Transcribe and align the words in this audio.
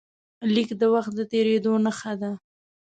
لیک 0.53 0.69
د 0.81 0.83
وخت 0.93 1.11
د 1.15 1.21
تېرېدو 1.31 1.71
نښه 1.85 2.13
ده. 2.21 2.31